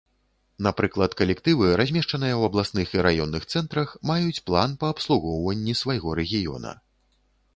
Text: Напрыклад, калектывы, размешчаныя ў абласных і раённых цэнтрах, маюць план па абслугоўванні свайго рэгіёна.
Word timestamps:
Напрыклад, 0.67 1.11
калектывы, 1.19 1.65
размешчаныя 1.81 2.33
ў 2.37 2.43
абласных 2.51 2.87
і 2.97 3.03
раённых 3.09 3.43
цэнтрах, 3.53 3.93
маюць 4.13 4.41
план 4.47 4.69
па 4.85 4.91
абслугоўванні 4.95 5.73
свайго 5.85 6.09
рэгіёна. 6.21 6.71